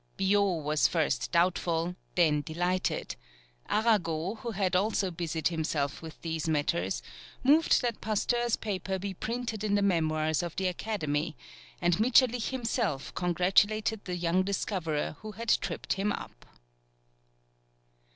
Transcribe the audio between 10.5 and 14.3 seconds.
the Academy, and Mitscherlich himself congratulated the